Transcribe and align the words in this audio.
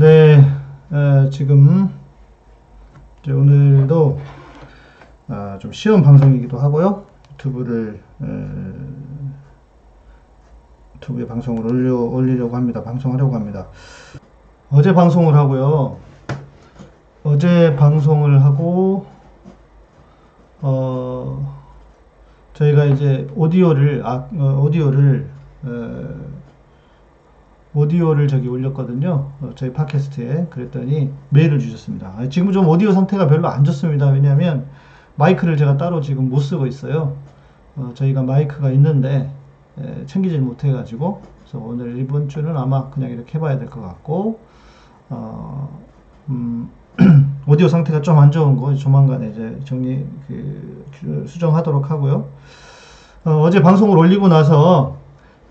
네, 0.00 0.40
에, 0.92 1.28
지금 1.28 1.90
오늘도 3.28 4.18
아, 5.28 5.58
좀 5.60 5.74
시험 5.74 6.02
방송이기도 6.02 6.56
하고요. 6.56 7.04
유튜브를 7.32 8.00
에, 8.22 8.26
유튜브에 10.94 11.26
방송을 11.26 11.66
올려 11.66 11.96
올리려고 11.96 12.56
합니다. 12.56 12.82
방송하려고 12.82 13.34
합니다. 13.34 13.66
어제 14.70 14.94
방송을 14.94 15.34
하고요. 15.34 15.98
어제 17.22 17.76
방송을 17.76 18.42
하고 18.42 19.04
어 20.62 21.60
저희가 22.54 22.86
이제 22.86 23.28
오디오를 23.34 24.00
아, 24.06 24.26
어, 24.32 24.62
오디오를 24.64 25.28
에, 25.66 26.30
오디오를 27.74 28.26
저기 28.28 28.48
올렸거든요. 28.48 29.30
어, 29.40 29.50
저희 29.54 29.72
팟캐스트에. 29.72 30.46
그랬더니 30.50 31.10
메일을 31.30 31.58
주셨습니다. 31.60 32.14
아, 32.16 32.28
지금 32.28 32.52
좀 32.52 32.66
오디오 32.68 32.92
상태가 32.92 33.28
별로 33.28 33.48
안 33.48 33.62
좋습니다. 33.64 34.08
왜냐하면 34.08 34.66
마이크를 35.16 35.56
제가 35.56 35.76
따로 35.76 36.00
지금 36.00 36.28
못 36.30 36.40
쓰고 36.40 36.66
있어요. 36.66 37.16
어, 37.76 37.92
저희가 37.94 38.22
마이크가 38.22 38.70
있는데 38.72 39.30
에, 39.78 40.06
챙기질 40.06 40.40
못해가지고 40.40 41.22
그래서 41.38 41.58
오늘 41.64 41.98
이번 41.98 42.28
주는 42.28 42.56
아마 42.56 42.90
그냥 42.90 43.10
이렇게 43.10 43.38
해봐야 43.38 43.58
될 43.58 43.68
것 43.70 43.80
같고 43.80 44.40
어, 45.10 45.68
음, 46.28 46.68
오디오 47.46 47.68
상태가 47.68 48.02
좀 48.02 48.18
안 48.18 48.32
좋은 48.32 48.56
거 48.56 48.74
조만간에 48.74 49.28
이제 49.30 49.60
정리 49.64 50.04
그, 50.26 50.84
그 51.00 51.24
수정하도록 51.28 51.88
하고요. 51.90 52.26
어, 53.24 53.50
제 53.50 53.62
방송을 53.62 53.96
올리고 53.96 54.26
나서 54.28 54.96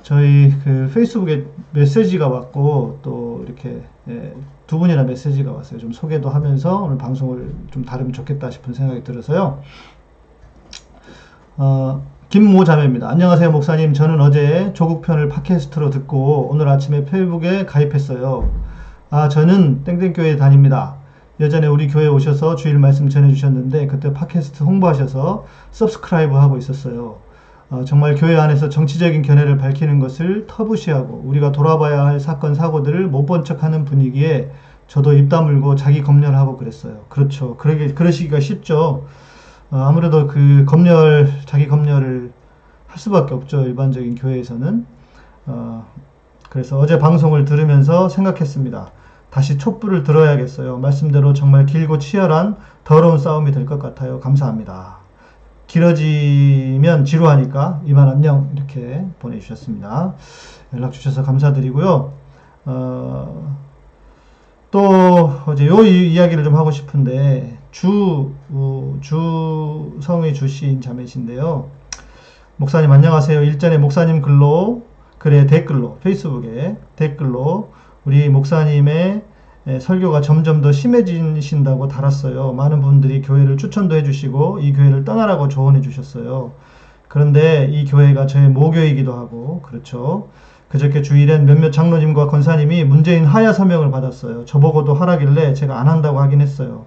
저희 0.03 0.53
그 0.63 0.89
페이스북에 0.93 1.45
메시지가 1.71 2.27
왔고 2.27 2.99
또 3.01 3.43
이렇게 3.45 3.81
예, 4.07 4.33
두 4.65 4.79
분이나 4.79 5.03
메시지가 5.03 5.51
왔어요. 5.51 5.79
좀 5.79 5.91
소개도 5.91 6.29
하면서 6.29 6.83
오늘 6.83 6.97
방송을 6.97 7.53
좀 7.71 7.83
다루면 7.83 8.13
좋겠다 8.13 8.49
싶은 8.49 8.73
생각이 8.73 9.03
들어서요. 9.03 9.61
어, 11.57 12.05
김모 12.29 12.63
자매입니다. 12.63 13.09
안녕하세요, 13.09 13.51
목사님. 13.51 13.93
저는 13.93 14.21
어제 14.21 14.71
조국편을 14.73 15.29
팟캐스트로 15.29 15.89
듣고 15.89 16.49
오늘 16.51 16.69
아침에 16.69 17.03
페이북에 17.05 17.65
가입했어요. 17.65 18.49
아, 19.09 19.27
저는 19.29 19.83
땡땡교회 19.83 20.37
다닙니다. 20.37 20.95
예전에 21.39 21.67
우리 21.67 21.87
교회 21.87 22.07
오셔서 22.07 22.55
주일 22.55 22.77
말씀 22.77 23.09
전해주셨는데 23.09 23.87
그때 23.87 24.13
팟캐스트 24.13 24.63
홍보하셔서 24.63 25.45
서브스크라이브 25.71 26.35
하고 26.35 26.57
있었어요. 26.57 27.17
어, 27.69 27.83
정말 27.85 28.15
교회 28.15 28.35
안에서 28.37 28.69
정치적인 28.69 29.21
견해를 29.21 29.57
밝히는 29.57 29.99
것을 29.99 30.47
터부시하고 30.47 31.21
우리가 31.25 31.51
돌아봐야 31.51 32.05
할 32.05 32.19
사건 32.19 32.55
사고들을 32.55 33.07
못 33.07 33.25
본 33.27 33.43
척하는 33.43 33.85
분위기에 33.85 34.51
저도 34.87 35.13
입 35.13 35.29
다물고 35.29 35.75
자기 35.75 36.01
검열하고 36.01 36.57
그랬어요. 36.57 37.05
그렇죠. 37.09 37.57
그러기 37.57 37.93
그러시기가 37.93 38.39
쉽죠. 38.39 39.07
어, 39.71 39.77
아무래도 39.77 40.27
그 40.27 40.65
검열 40.67 41.31
자기 41.45 41.67
검열을 41.67 42.33
할 42.87 42.99
수밖에 42.99 43.33
없죠. 43.35 43.63
일반적인 43.63 44.15
교회에서는. 44.15 44.87
어, 45.47 45.87
그래서 46.49 46.79
어제 46.79 46.99
방송을 46.99 47.45
들으면서 47.45 48.09
생각했습니다. 48.09 48.93
다시 49.31 49.57
촛불을 49.59 50.03
들어야겠어요. 50.03 50.79
말씀대로 50.79 51.33
정말 51.33 51.65
길고 51.67 51.99
치열한 51.99 52.57
더러운 52.83 53.19
싸움이 53.19 53.51
될 53.51 53.65
것 53.67 53.79
같아요. 53.79 54.19
감사합니다. 54.21 54.98
길어지면 55.69 57.05
지루하니까 57.05 57.81
이만 57.85 58.09
안녕 58.09 58.49
이렇게 58.55 59.05
보내주셨습니다. 59.19 60.15
연락 60.73 60.91
주셔서 60.91 61.23
감사드리고요. 61.23 62.11
어, 62.65 63.57
또 64.71 65.31
어제 65.45 65.67
요 65.67 65.83
이야기를 65.83 66.43
좀 66.43 66.55
하고 66.55 66.71
싶은데 66.71 67.59
주 67.71 68.33
어, 68.49 68.97
주성의 69.01 70.33
주시인 70.33 70.81
자매신데요. 70.81 71.69
목사님 72.57 72.91
안녕하세요. 72.91 73.43
일전에 73.43 73.77
목사님 73.77 74.23
글로 74.23 74.87
글에 75.19 75.45
댓글로 75.45 75.99
페이스북에 75.99 76.77
댓글로 76.95 77.73
우리 78.05 78.27
목사님의 78.27 79.23
예, 79.69 79.79
설교가 79.79 80.21
점점 80.21 80.61
더 80.61 80.71
심해지신다고 80.71 81.87
달았어요. 81.87 82.53
많은 82.53 82.81
분들이 82.81 83.21
교회를 83.21 83.57
추천도 83.57 83.95
해주시고 83.97 84.61
이 84.61 84.73
교회를 84.73 85.05
떠나라고 85.05 85.47
조언해 85.47 85.81
주셨어요. 85.81 86.53
그런데 87.07 87.67
이 87.71 87.85
교회가 87.85 88.25
저의 88.25 88.49
모교이기도 88.49 89.13
하고 89.13 89.61
그렇죠. 89.61 90.29
그저께 90.69 91.03
주일엔 91.03 91.45
몇몇 91.45 91.69
장로님과 91.69 92.27
권사님이 92.29 92.83
문재인 92.83 93.25
하야 93.25 93.53
서명을 93.53 93.91
받았어요. 93.91 94.45
저보고도 94.45 94.95
하라길래 94.95 95.53
제가 95.53 95.79
안 95.79 95.87
한다고 95.87 96.19
하긴 96.19 96.41
했어요. 96.41 96.85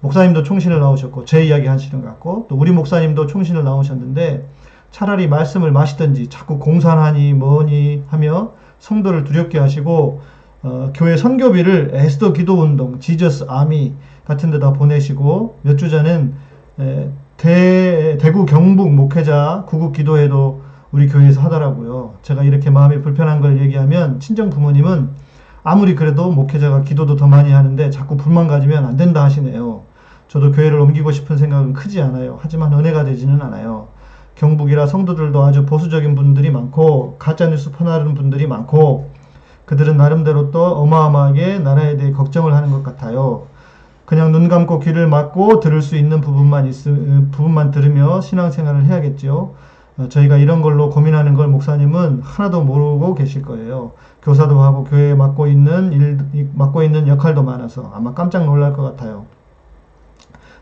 목사님도 0.00 0.42
총신을 0.42 0.80
나오셨고 0.80 1.26
제 1.26 1.44
이야기 1.44 1.68
하시는 1.68 2.02
것 2.02 2.08
같고 2.08 2.46
또 2.48 2.56
우리 2.56 2.72
목사님도 2.72 3.28
총신을 3.28 3.62
나오셨는데 3.62 4.48
차라리 4.90 5.28
말씀을 5.28 5.70
마시든지 5.70 6.28
자꾸 6.28 6.58
공산하니 6.58 7.34
뭐니 7.34 8.02
하며 8.08 8.52
성도를 8.80 9.22
두렵게 9.22 9.60
하시고 9.60 10.22
어, 10.66 10.90
교회 10.92 11.16
선교비를 11.16 11.92
에스더 11.94 12.32
기도 12.32 12.60
운동, 12.60 12.98
지저스 12.98 13.46
아미 13.48 13.94
같은 14.24 14.50
데다 14.50 14.72
보내시고 14.72 15.60
몇 15.62 15.76
주 15.76 15.88
전엔 15.88 16.34
에, 16.80 17.08
대, 17.36 18.18
대구 18.20 18.46
경북 18.46 18.92
목회자 18.92 19.66
구국 19.68 19.92
기도회도 19.92 20.62
우리 20.90 21.06
교회에서 21.08 21.40
하더라고요. 21.42 22.14
제가 22.22 22.42
이렇게 22.42 22.70
마음이 22.70 23.00
불편한 23.02 23.40
걸 23.40 23.60
얘기하면 23.60 24.18
친정 24.18 24.50
부모님은 24.50 25.10
아무리 25.62 25.94
그래도 25.94 26.32
목회자가 26.32 26.82
기도도 26.82 27.14
더 27.14 27.28
많이 27.28 27.52
하는데 27.52 27.90
자꾸 27.90 28.16
불만 28.16 28.48
가지면 28.48 28.84
안 28.84 28.96
된다 28.96 29.22
하시네요. 29.22 29.82
저도 30.26 30.50
교회를 30.50 30.80
옮기고 30.80 31.12
싶은 31.12 31.36
생각은 31.36 31.74
크지 31.74 32.00
않아요. 32.02 32.38
하지만 32.40 32.72
은혜가 32.72 33.04
되지는 33.04 33.40
않아요. 33.40 33.86
경북이라 34.34 34.86
성도들도 34.88 35.44
아주 35.44 35.64
보수적인 35.64 36.16
분들이 36.16 36.50
많고 36.50 37.16
가짜뉴스 37.20 37.70
퍼나르는 37.70 38.14
분들이 38.14 38.48
많고 38.48 39.10
그들은 39.66 39.96
나름대로 39.96 40.50
또 40.50 40.64
어마어마하게 40.64 41.58
나라에 41.58 41.96
대해 41.96 42.12
걱정을 42.12 42.54
하는 42.54 42.70
것 42.70 42.82
같아요. 42.82 43.46
그냥 44.06 44.30
눈 44.30 44.48
감고 44.48 44.78
귀를 44.78 45.08
막고 45.08 45.58
들을 45.58 45.82
수 45.82 45.96
있는 45.96 46.20
부분만 46.20 46.68
있, 46.68 46.84
부분만 47.32 47.72
들으며 47.72 48.20
신앙생활을 48.20 48.84
해야겠죠. 48.84 49.54
어, 49.98 50.08
저희가 50.08 50.36
이런 50.36 50.62
걸로 50.62 50.90
고민하는 50.90 51.34
걸 51.34 51.48
목사님은 51.48 52.20
하나도 52.22 52.62
모르고 52.62 53.14
계실 53.14 53.42
거예요. 53.42 53.92
교사도 54.22 54.60
하고 54.60 54.84
교회에 54.84 55.14
맡고 55.14 55.48
있는 55.48 55.92
일, 55.92 56.50
맡고 56.54 56.82
있는 56.82 57.08
역할도 57.08 57.42
많아서 57.42 57.90
아마 57.94 58.14
깜짝 58.14 58.44
놀랄 58.44 58.72
것 58.72 58.82
같아요. 58.82 59.26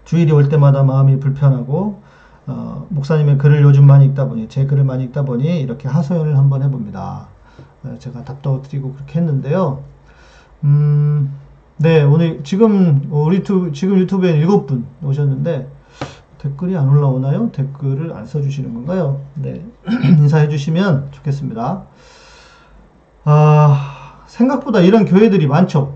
주일이 0.05 0.33
올 0.33 0.49
때마다 0.49 0.83
마음이 0.83 1.21
불편하고 1.21 2.01
어, 2.47 2.87
목사님의 2.89 3.39
글을 3.39 3.63
요즘 3.63 3.87
많이 3.87 4.07
읽다 4.07 4.27
보니 4.27 4.49
제 4.49 4.67
글을 4.67 4.85
많이 4.85 5.05
읽다 5.05 5.23
보니 5.23 5.61
이렇게 5.61 5.89
하소연을 5.89 6.39
한번 6.39 6.63
해봅니다. 6.63 7.34
네, 7.85 7.99
제가 7.99 8.25
답도 8.25 8.63
드리고 8.63 8.95
그렇게 8.95 9.19
했는데요. 9.19 9.83
음, 10.65 11.35
네, 11.77 12.03
오늘 12.03 12.43
지금 12.43 13.07
우리 13.11 13.43
투, 13.43 13.73
지금 13.73 13.99
유튜브에 13.99 14.39
일곱 14.39 14.67
분 14.67 14.87
오셨는데 15.03 15.69
댓글이 16.39 16.77
안 16.79 16.89
올라오나요? 16.89 17.53
댓글을 17.53 18.15
안 18.15 18.25
써주시는 18.25 18.73
건가요? 18.73 19.21
네, 19.35 19.63
인사해 20.19 20.49
주시면 20.49 21.09
좋겠습니다. 21.13 21.83
아, 23.25 24.23
생각보다 24.29 24.81
이런 24.81 25.05
교회들이 25.05 25.47
많죠. 25.47 25.95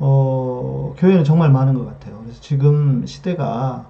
어, 0.00 0.94
교회는 0.98 1.22
정말 1.22 1.50
많은 1.52 1.74
것 1.74 1.86
같아요. 1.86 2.18
그래서 2.22 2.40
지금 2.40 3.06
시대가 3.06 3.86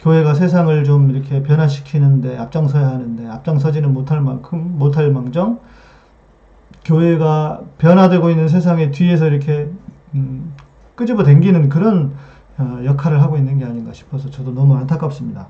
교회가 0.00 0.34
세상을 0.34 0.84
좀 0.84 1.10
이렇게 1.10 1.42
변화시키는데 1.42 2.36
앞장서야 2.36 2.86
하는데 2.86 3.26
앞장서지는 3.28 3.94
못할 3.94 4.20
만큼 4.20 4.78
못할 4.78 5.10
망정 5.10 5.60
교회가 6.88 7.60
변화되고 7.76 8.30
있는 8.30 8.48
세상에 8.48 8.90
뒤에서 8.90 9.26
이렇게 9.26 9.70
음, 10.14 10.54
끄집어 10.94 11.22
당기는 11.22 11.68
그런 11.68 12.14
어, 12.56 12.80
역할을 12.82 13.22
하고 13.22 13.36
있는 13.36 13.58
게 13.58 13.66
아닌가 13.66 13.92
싶어서 13.92 14.30
저도 14.30 14.52
너무 14.52 14.74
안타깝습니다. 14.74 15.48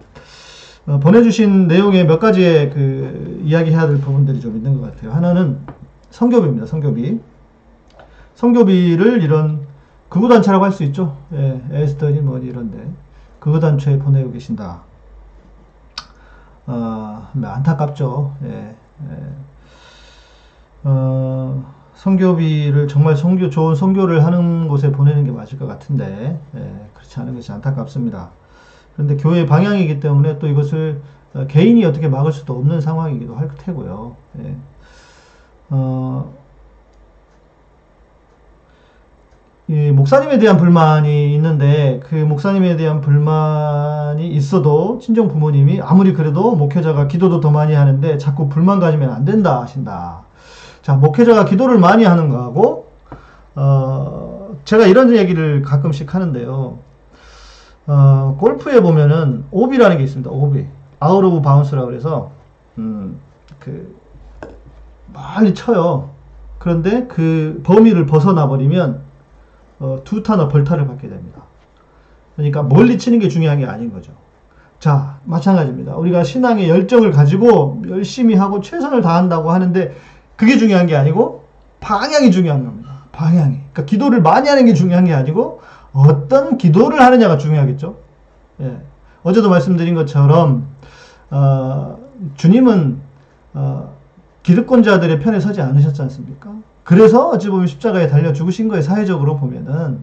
어, 0.87 0.99
보내주신 0.99 1.69
내용에 1.69 2.03
몇 2.05 2.19
가지의 2.19 2.71
그 2.71 3.41
이야기해야 3.45 3.87
될 3.87 4.01
부분들이 4.01 4.41
좀 4.41 4.57
있는 4.57 4.81
것 4.81 4.91
같아요. 4.91 5.13
하나는 5.13 5.61
성교비입니다. 6.11 6.67
성교비. 6.67 7.21
성교비를 8.35 9.23
이런 9.23 9.67
극우단체라고 10.09 10.65
할 10.65 10.73
수 10.73 10.83
있죠. 10.85 11.19
예, 11.35 11.63
에스더니 11.71 12.21
뭐니 12.21 12.47
이런데 12.47 12.79
극우단체에 13.39 13.99
보내고 13.99 14.33
계신다. 14.33 14.83
아, 16.67 17.31
안타깝죠. 17.41 18.35
예, 18.45 18.75
예. 19.11 19.48
어, 20.85 21.65
성교비를 21.95 22.87
정말 22.89 23.17
성교 23.17 23.51
좋은 23.51 23.75
성교를 23.75 24.25
하는 24.25 24.69
곳에 24.69 24.93
보내는 24.93 25.25
게 25.25 25.33
맞을 25.33 25.59
것 25.59 25.67
같은데 25.67 26.41
예, 26.57 26.89
그렇지 26.95 27.21
않은 27.21 27.35
것이 27.35 27.51
안타깝습니다. 27.51 28.31
그런데 28.95 29.17
교회의 29.17 29.47
방향이기 29.47 30.01
때문에 30.01 30.39
또 30.39 30.47
이것을 30.47 31.03
어, 31.35 31.47
개인이 31.47 31.85
어떻게 31.85 32.09
막을 32.09 32.33
수도 32.33 32.57
없는 32.57 32.81
상황이기도 32.81 33.35
할 33.35 33.51
테고요. 33.59 34.17
예. 34.45 34.57
어, 35.71 36.33
이 39.71 39.91
목사님에 39.91 40.39
대한 40.39 40.57
불만이 40.57 41.35
있는데 41.35 42.01
그 42.09 42.15
목사님에 42.15 42.77
대한 42.77 43.03
불만이 43.03 44.27
있어도 44.29 44.99
친정 44.99 45.29
부모님이 45.29 45.83
아무리 45.83 46.15
그래도 46.15 46.55
목회자가 46.55 47.07
기도도 47.07 47.41
더 47.41 47.51
많이 47.51 47.75
하는데 47.75 48.17
자꾸 48.17 48.49
불만 48.49 48.81
가지면 48.81 49.11
안 49.11 49.27
된다 49.27 49.61
하신다. 49.61 50.28
자, 50.89 50.95
목회자가 50.95 51.45
기도를 51.45 51.77
많이 51.77 52.05
하는 52.05 52.31
거하고 52.31 52.91
어, 53.55 54.57
제가 54.65 54.87
이런 54.87 55.15
얘기를 55.15 55.61
가끔씩 55.61 56.15
하는데요. 56.15 56.79
어, 57.87 58.37
골프에 58.41 58.81
보면은 58.81 59.45
오비라는 59.51 59.99
게 59.99 60.05
있습니다. 60.05 60.31
오비. 60.31 60.65
out 60.99 61.23
of 61.23 61.43
bounds라고 61.43 61.89
그래서 61.89 62.31
음, 62.79 63.21
그 63.59 63.95
멀리 65.13 65.53
쳐요. 65.53 66.09
그런데 66.59 67.07
그 67.07 67.61
범위를 67.65 68.07
벗어나 68.07 68.49
버리면 68.49 69.01
어, 69.81 69.99
두 70.05 70.23
타나 70.23 70.49
벌타를 70.49 70.87
받게 70.87 71.07
됩니다. 71.07 71.43
그러니까 72.35 72.63
멀리 72.63 72.97
치는 72.97 73.19
게 73.19 73.29
중요한 73.29 73.59
게 73.59 73.67
아닌 73.67 73.93
거죠. 73.93 74.13
자, 74.81 75.19
마찬가지입니다. 75.25 75.97
우리가 75.97 76.25
신앙의 76.25 76.71
열정을 76.71 77.11
가지고 77.11 77.83
열심히 77.91 78.37
하고 78.37 78.63
최선을 78.63 79.03
다한다고 79.03 79.51
하는데 79.51 79.95
그게 80.39 80.57
중요한 80.57 80.87
게 80.87 80.97
아니고 80.97 81.45
방향이 81.81 82.31
중요한 82.31 82.65
겁니다. 82.65 83.03
방향이. 83.13 83.57
그러니까 83.57 83.85
기도를 83.85 84.23
많이 84.23 84.49
하는 84.49 84.65
게 84.65 84.73
중요한 84.73 85.05
게 85.05 85.13
아니고 85.13 85.61
어떤 85.93 86.57
기도를 86.57 87.01
하느냐가 87.01 87.37
중요하겠죠. 87.37 87.97
예. 88.61 88.79
어제도 89.25 89.51
말씀드린 89.51 89.97
것처럼 89.97 90.69
어, 91.31 91.99
주님은 92.37 93.01
어, 93.55 93.97
기득권자들의 94.45 95.19
편에 95.19 95.41
서지 95.41 95.61
않으셨지 95.61 96.01
않습니까? 96.03 96.53
그래서 96.85 97.29
어찌 97.31 97.49
보면 97.51 97.67
십자가에 97.67 98.07
달려 98.07 98.33
죽으신 98.33 98.69
거예요. 98.69 98.83
사회적으로 98.83 99.39
보면은. 99.39 99.99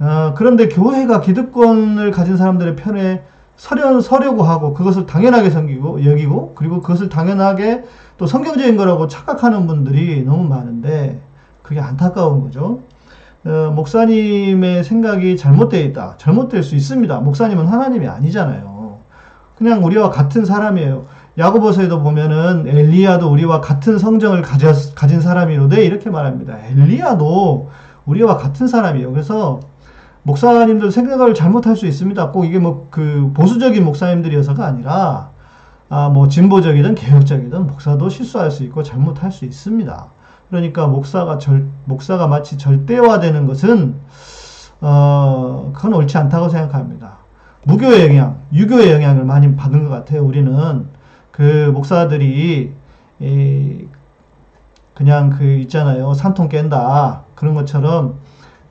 어, 0.00 0.34
그런데 0.36 0.68
교회가 0.68 1.20
기득권을 1.20 2.10
가진 2.10 2.36
사람들의 2.36 2.74
편에 2.74 3.22
서려, 3.56 4.00
서려고 4.00 4.42
하고 4.42 4.74
그것을 4.74 5.06
당연하게 5.06 5.50
섬기고 5.50 6.04
여기고 6.04 6.54
그리고 6.54 6.80
그것을 6.80 7.08
당연하게 7.08 7.84
또 8.16 8.26
성경적인 8.26 8.76
거라고 8.76 9.06
착각하는 9.08 9.66
분들이 9.66 10.22
너무 10.24 10.44
많은데 10.44 11.20
그게 11.62 11.80
안타까운 11.80 12.40
거죠. 12.40 12.80
어, 13.44 13.72
목사님의 13.74 14.84
생각이 14.84 15.36
잘못되어 15.36 15.80
있다. 15.80 16.14
잘못될 16.18 16.62
수 16.62 16.76
있습니다. 16.76 17.20
목사님은 17.20 17.66
하나님이 17.66 18.06
아니잖아요. 18.06 18.98
그냥 19.56 19.84
우리와 19.84 20.10
같은 20.10 20.44
사람이에요. 20.44 21.04
야고보서에도 21.38 22.02
보면은 22.02 22.66
엘리야도 22.66 23.30
우리와 23.30 23.60
같은 23.60 23.98
성정을 23.98 24.42
가진 24.42 25.20
사람이로되 25.20 25.84
이렇게 25.84 26.10
말합니다. 26.10 26.58
엘리야도 26.66 27.70
우리와 28.04 28.36
같은 28.36 28.66
사람이에요. 28.66 29.10
그래서 29.12 29.60
목사님들 30.24 30.92
생각을 30.92 31.34
잘못할 31.34 31.76
수 31.76 31.86
있습니다. 31.86 32.30
꼭 32.30 32.44
이게 32.44 32.58
뭐 32.58 32.88
그 32.90 33.30
보수적인 33.34 33.84
목사님들이어서가 33.84 34.64
아니라 34.66 35.30
아 35.88 36.08
뭐 36.08 36.28
진보적이든 36.28 36.94
개혁적이든 36.94 37.66
목사도 37.66 38.08
실수할 38.08 38.50
수 38.50 38.64
있고 38.64 38.82
잘못할 38.82 39.30
수 39.32 39.44
있습니다. 39.44 40.06
그러니까 40.48 40.86
목사가 40.86 41.38
절 41.38 41.66
목사가 41.84 42.26
마치 42.28 42.56
절대화되는 42.58 43.46
것은 43.46 43.96
어 44.80 45.70
그건 45.74 45.94
옳지 45.94 46.16
않다고 46.18 46.48
생각합니다. 46.48 47.18
무교의 47.64 48.06
영향, 48.08 48.38
유교의 48.52 48.90
영향을 48.92 49.24
많이 49.24 49.54
받은 49.56 49.84
것 49.84 49.90
같아요. 49.90 50.24
우리는 50.24 50.86
그 51.30 51.70
목사들이 51.74 52.72
이 53.20 53.86
그냥 54.94 55.30
그 55.30 55.44
있잖아요. 55.44 56.14
산통 56.14 56.48
깬다. 56.48 57.22
그런 57.34 57.54
것처럼 57.54 58.18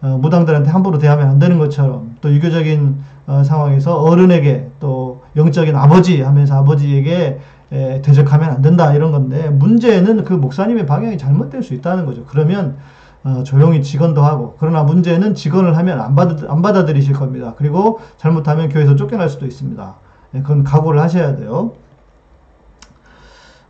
어, 0.02 0.18
무당들한테 0.18 0.70
함부로 0.72 0.98
대하면 0.98 1.28
안 1.30 1.40
되는 1.40 1.60
것처럼 1.60 2.16
또 2.22 2.34
유교적인 2.34 2.98
어, 3.28 3.44
상황에서 3.44 4.02
어른에게 4.02 4.70
또 4.80 5.22
영적인 5.36 5.76
아버지 5.76 6.22
하면서 6.22 6.56
아버지에게 6.58 7.40
에, 7.72 8.02
대적하면 8.02 8.50
안 8.50 8.62
된다 8.62 8.94
이런 8.94 9.12
건데 9.12 9.50
문제는 9.50 10.24
그 10.24 10.34
목사님의 10.34 10.86
방향이 10.86 11.18
잘못될 11.18 11.64
수 11.64 11.74
있다는 11.74 12.06
거죠. 12.06 12.26
그러면 12.26 12.78
어, 13.24 13.44
조용히 13.44 13.84
직원도 13.84 14.24
하고 14.24 14.56
그러나 14.60 14.84
문제는 14.84 15.36
직원을 15.36 15.78
하면 15.78 16.02
안, 16.02 16.16
받아, 16.16 16.52
안 16.52 16.62
받아들이실 16.62 17.14
겁니다. 17.14 17.54
그리고 17.58 18.00
잘못하면 18.18 18.70
교회에서 18.70 18.96
쫓겨날 18.96 19.30
수도 19.30 19.46
있습니다. 19.46 19.96
네, 20.32 20.42
그건 20.42 20.64
각오를 20.64 21.00
하셔야 21.00 21.36
돼요. 21.36 21.74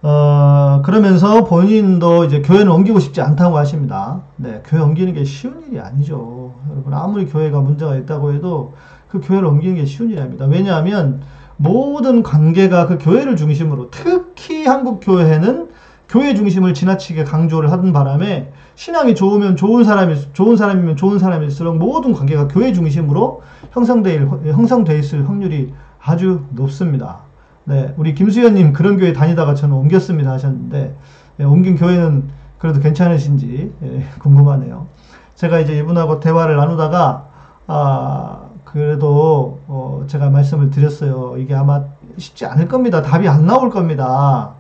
어, 0.04 0.82
그러면서 0.84 1.44
본인도 1.44 2.26
이제 2.26 2.42
교회는 2.42 2.72
옮기고 2.72 3.00
싶지 3.00 3.22
않다고 3.22 3.58
하십니다. 3.58 4.22
네, 4.36 4.62
교회 4.66 4.82
옮기는 4.82 5.14
게 5.14 5.24
쉬운 5.24 5.64
일이 5.68 5.80
아니죠. 5.80 6.54
여러분, 6.72 6.94
아무리 6.94 7.26
교회가 7.28 7.62
문제가 7.62 7.96
있다고 7.96 8.34
해도 8.34 8.74
그 9.08 9.22
교회를 9.22 9.48
옮기는 9.48 9.76
게 9.76 9.86
쉬운 9.86 10.10
일이 10.10 10.20
아닙니다. 10.20 10.46
왜냐하면 10.46 11.22
모든 11.58 12.24
관계가 12.24 12.88
그 12.88 12.98
교회를 12.98 13.36
중심으로, 13.36 13.92
특히 13.92 14.66
한국 14.66 15.02
교회는 15.02 15.70
교회 16.10 16.34
중심을 16.34 16.74
지나치게 16.74 17.24
강조를 17.24 17.72
하는 17.72 17.94
바람에 17.94 18.52
신앙이 18.76 19.14
좋으면 19.14 19.56
좋은 19.56 19.84
사람이, 19.84 20.34
좋은 20.34 20.58
사람이면 20.58 20.98
좋은 20.98 21.20
사람일수록 21.20 21.78
모든 21.78 22.14
관계가 22.14 22.48
교회 22.48 22.74
중심으로 22.74 23.44
형성돼, 23.72 24.28
형성돼 24.52 24.98
있을 24.98 25.30
확률이 25.30 25.74
아주 26.04 26.42
높습니다. 26.50 27.31
네, 27.66 27.94
우리 27.98 28.14
김수현님 28.16 28.74
그런 28.74 28.98
교회 28.98 29.14
다니다가 29.14 29.54
저는 29.54 29.76
옮겼습니다 29.76 30.32
하셨는데 30.32 30.96
예, 31.40 31.44
옮긴 31.44 31.76
교회는 31.76 32.30
그래도 32.58 32.80
괜찮으신지 32.80 33.74
예, 33.84 34.06
궁금하네요. 34.20 34.88
제가 35.36 35.60
이제 35.60 35.78
이분하고 35.78 36.20
대화를 36.20 36.56
나누다가 36.58 37.28
아 37.68 38.42
그래도 38.64 39.60
어, 39.68 40.04
제가 40.08 40.30
말씀을 40.30 40.70
드렸어요. 40.70 41.38
이게 41.38 41.56
아마 41.56 41.84
쉽지 42.18 42.46
않을 42.46 42.68
겁니다. 42.68 43.02
답이 43.02 43.28
안 43.28 43.46
나올 43.46 43.70
겁니다. 43.70 44.52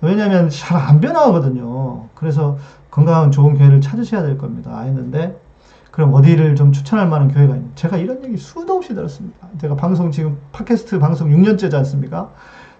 왜냐하면 0.00 0.48
잘 0.50 0.78
안 0.78 1.00
변화하거든요. 1.00 2.06
그래서 2.14 2.58
건강한 2.90 3.30
좋은 3.30 3.56
교회를 3.56 3.80
찾으셔야 3.80 4.22
될 4.22 4.38
겁니다. 4.38 4.80
했는데 4.80 5.38
그럼 5.90 6.14
어디를 6.14 6.54
좀 6.56 6.72
추천할 6.72 7.08
만한 7.08 7.28
교회가 7.28 7.56
있냐? 7.56 7.68
제가 7.74 7.96
이런 7.96 8.24
얘기 8.24 8.36
수도 8.36 8.74
없이 8.74 8.94
들었습니다. 8.94 9.48
제가 9.60 9.76
방송 9.76 10.10
지금 10.10 10.38
팟캐스트 10.52 10.98
방송 10.98 11.30
6년째지 11.30 11.74
않습니까? 11.74 12.30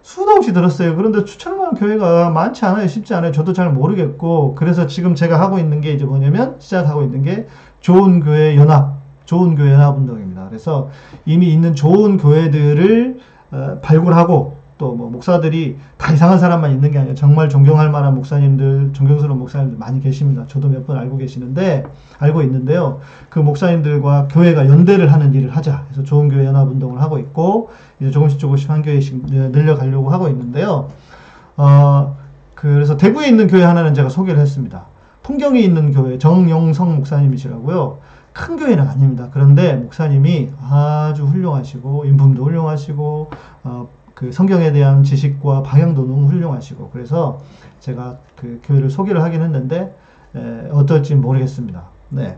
수도 0.01 0.31
없이 0.31 0.53
들었어요. 0.53 0.95
그런데 0.95 1.23
추천할 1.25 1.59
만한 1.59 1.75
교회가 1.75 2.29
많지 2.29 2.65
않아요. 2.65 2.87
쉽지 2.87 3.13
않아요. 3.13 3.31
저도 3.31 3.53
잘 3.53 3.71
모르겠고 3.71 4.55
그래서 4.55 4.87
지금 4.87 5.13
제가 5.13 5.39
하고 5.39 5.59
있는 5.59 5.81
게 5.81 5.91
이제 5.91 6.05
뭐냐면 6.05 6.55
시작하고 6.59 7.03
있는 7.03 7.21
게 7.21 7.47
좋은 7.81 8.21
교회 8.21 8.55
연합, 8.55 8.97
좋은 9.25 9.55
교회 9.55 9.71
연합 9.71 9.97
운동입니다. 9.97 10.47
그래서 10.49 10.89
이미 11.25 11.51
있는 11.51 11.73
좋은 11.75 12.17
교회들을 12.17 13.19
어, 13.51 13.79
발굴하고 13.81 14.60
또 14.81 14.95
뭐 14.95 15.11
목사들이 15.11 15.77
다 15.97 16.11
이상한 16.11 16.39
사람만 16.39 16.71
있는 16.71 16.89
게 16.89 16.97
아니라 16.97 17.13
정말 17.13 17.49
존경할 17.49 17.91
만한 17.91 18.15
목사님들, 18.15 18.89
존경스러운 18.93 19.37
목사님들 19.37 19.77
많이 19.77 19.99
계십니다. 20.01 20.43
저도 20.47 20.69
몇 20.69 20.87
번 20.87 20.97
알고 20.97 21.17
계시는데, 21.17 21.83
알고 22.17 22.41
있는데요. 22.41 22.99
그 23.29 23.37
목사님들과 23.39 24.27
교회가 24.31 24.67
연대를 24.67 25.13
하는 25.13 25.33
일을 25.35 25.55
하자. 25.55 25.85
그래서 25.85 26.03
좋은 26.03 26.29
교회 26.29 26.45
연합 26.45 26.67
운동을 26.67 26.99
하고 26.99 27.19
있고, 27.19 27.69
이제 27.99 28.09
조금씩 28.09 28.39
조금씩 28.39 28.71
한 28.71 28.81
교회씩 28.81 29.27
늘려가려고 29.27 30.09
하고 30.09 30.27
있는데요. 30.29 30.87
어, 31.57 32.17
그래서 32.55 32.97
대구에 32.97 33.27
있는 33.27 33.45
교회 33.47 33.63
하나는 33.63 33.93
제가 33.93 34.09
소개를 34.09 34.39
했습니다. 34.41 34.87
풍경에 35.21 35.59
있는 35.59 35.91
교회 35.91 36.17
정영성 36.17 36.95
목사님이시라고요. 36.95 37.99
큰 38.33 38.55
교회는 38.55 38.87
아닙니다. 38.87 39.27
그런데 39.31 39.75
목사님이 39.75 40.49
아주 40.69 41.25
훌륭하시고 41.25 42.05
인품도 42.05 42.43
훌륭하시고 42.45 43.29
어, 43.65 43.87
그 44.15 44.31
성경에 44.31 44.71
대한 44.71 45.03
지식과 45.03 45.63
방향도 45.63 46.01
너무 46.05 46.27
훌륭하시고 46.27 46.89
그래서 46.91 47.39
제가 47.79 48.17
그 48.35 48.59
교회를 48.63 48.89
소개를 48.89 49.21
하긴 49.23 49.41
했는데 49.41 49.95
에, 50.35 50.69
어떨지 50.71 51.15
모르겠습니다. 51.15 51.83
네. 52.09 52.37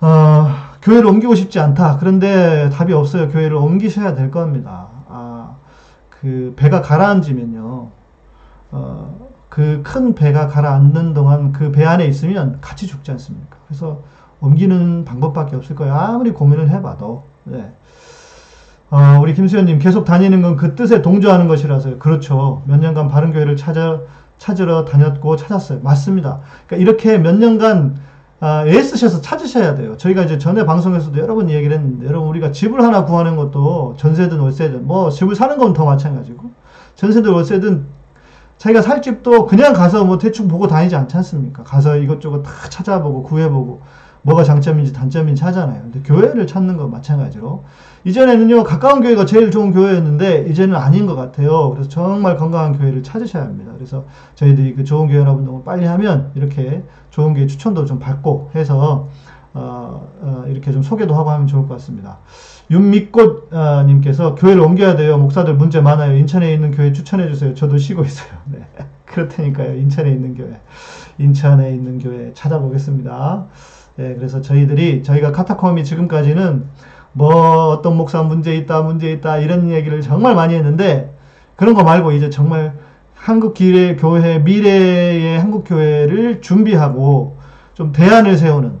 어, 0.00 0.46
교회를 0.82 1.06
옮기고 1.06 1.34
싶지 1.34 1.60
않다. 1.60 1.96
그런데 1.98 2.68
답이 2.70 2.92
없어요. 2.92 3.28
교회를 3.28 3.56
옮기셔야 3.56 4.14
될 4.14 4.30
겁니다. 4.30 4.88
아, 5.08 5.56
그 6.10 6.52
배가 6.56 6.82
가라앉으면요. 6.82 7.90
어, 8.72 9.28
그 9.48 9.82
큰 9.84 10.14
배가 10.14 10.48
가라앉는 10.48 11.14
동안 11.14 11.52
그 11.52 11.70
배 11.72 11.84
안에 11.84 12.06
있으면 12.06 12.58
같이 12.60 12.86
죽지 12.86 13.10
않습니까? 13.12 13.56
그래서 13.66 14.02
옮기는 14.40 15.04
방법밖에 15.04 15.56
없을 15.56 15.76
거예요. 15.76 15.94
아무리 15.94 16.32
고민을 16.32 16.70
해봐도. 16.70 17.22
네. 17.44 17.72
어, 18.94 19.18
우리 19.20 19.34
김수현님 19.34 19.80
계속 19.80 20.04
다니는 20.04 20.40
건 20.40 20.56
그 20.56 20.76
뜻에 20.76 21.02
동조하는 21.02 21.48
것이라서요. 21.48 21.98
그렇죠. 21.98 22.62
몇 22.66 22.78
년간 22.78 23.08
바른 23.08 23.32
교회를 23.32 23.56
찾아, 23.56 24.00
찾으러 24.38 24.84
다녔고 24.84 25.34
찾았어요. 25.36 25.80
맞습니다. 25.82 26.38
그러니까 26.68 26.76
이렇게 26.90 27.18
몇 27.18 27.34
년간 27.36 27.96
아, 28.38 28.64
애쓰셔서 28.66 29.20
찾으셔야 29.20 29.74
돼요. 29.74 29.96
저희가 29.96 30.22
이제 30.22 30.38
전에 30.38 30.64
방송에서도 30.64 31.18
여러 31.18 31.34
번 31.34 31.48
얘기를 31.50 31.74
했는데, 31.74 32.06
여러분, 32.06 32.28
우리가 32.28 32.52
집을 32.52 32.82
하나 32.82 33.04
구하는 33.04 33.36
것도 33.36 33.94
전세든 33.96 34.38
월세든, 34.38 34.86
뭐, 34.86 35.08
집을 35.10 35.34
사는 35.34 35.56
건 35.56 35.72
더 35.72 35.86
마찬가지고, 35.86 36.50
전세든 36.94 37.32
월세든, 37.32 37.86
자기가 38.58 38.82
살 38.82 39.00
집도 39.00 39.46
그냥 39.46 39.72
가서 39.72 40.04
뭐 40.04 40.18
대충 40.18 40.46
보고 40.46 40.66
다니지 40.68 40.94
않지 40.94 41.16
않습니까? 41.16 41.62
가서 41.62 41.96
이것저것 41.96 42.42
다 42.42 42.50
찾아보고, 42.68 43.22
구해보고, 43.22 43.80
뭐가 44.24 44.42
장점인지 44.42 44.92
단점인지 44.92 45.44
하잖아요. 45.44 45.82
근데 45.82 46.00
교회를 46.00 46.46
찾는 46.46 46.76
건 46.76 46.90
마찬가지로 46.90 47.62
이전에는요 48.04 48.64
가까운 48.64 49.02
교회가 49.02 49.26
제일 49.26 49.50
좋은 49.50 49.70
교회였는데 49.72 50.46
이제는 50.48 50.76
아닌 50.76 51.06
것 51.06 51.14
같아요. 51.14 51.70
그래서 51.70 51.88
정말 51.88 52.36
건강한 52.36 52.76
교회를 52.76 53.02
찾으셔야 53.02 53.44
합니다. 53.44 53.72
그래서 53.74 54.04
저희들이 54.34 54.74
그 54.74 54.84
좋은 54.84 55.08
교회 55.08 55.18
여러분들 55.18 55.52
빨리 55.64 55.84
하면 55.86 56.32
이렇게 56.34 56.82
좋은 57.10 57.34
교회 57.34 57.46
추천도 57.46 57.84
좀 57.84 57.98
받고 57.98 58.50
해서 58.54 59.08
어, 59.52 60.08
어, 60.20 60.44
이렇게 60.48 60.72
좀 60.72 60.82
소개도 60.82 61.14
하고 61.14 61.30
하면 61.30 61.46
좋을 61.46 61.68
것 61.68 61.74
같습니다. 61.74 62.18
윤미꽃님께서 62.70 64.34
교회를 64.34 64.60
옮겨야 64.62 64.96
돼요. 64.96 65.18
목사들 65.18 65.54
문제 65.54 65.80
많아요. 65.80 66.16
인천에 66.16 66.52
있는 66.52 66.70
교회 66.72 66.92
추천해 66.92 67.28
주세요. 67.28 67.54
저도 67.54 67.78
쉬고 67.78 68.04
있어요. 68.04 68.30
네. 68.46 68.66
그렇다니까요. 69.04 69.76
인천에 69.76 70.10
있는 70.10 70.34
교회. 70.34 70.60
인천에 71.18 71.72
있는 71.72 71.98
교회 71.98 72.32
찾아보겠습니다. 72.34 73.46
네, 73.96 74.14
그래서 74.16 74.40
저희들이, 74.40 75.04
저희가 75.04 75.30
카타콤이 75.30 75.84
지금까지는 75.84 76.64
뭐 77.12 77.68
어떤 77.68 77.96
목사 77.96 78.22
문제 78.22 78.56
있다, 78.56 78.82
문제 78.82 79.12
있다, 79.12 79.38
이런 79.38 79.70
얘기를 79.70 80.00
정말 80.00 80.34
많이 80.34 80.54
했는데, 80.54 81.14
그런 81.54 81.74
거 81.74 81.84
말고 81.84 82.10
이제 82.10 82.28
정말 82.28 82.74
한국 83.14 83.54
기회 83.54 83.94
교회, 83.94 84.40
미래의 84.40 85.38
한국 85.38 85.62
교회를 85.64 86.40
준비하고 86.40 87.36
좀 87.74 87.92
대안을 87.92 88.36
세우는, 88.36 88.72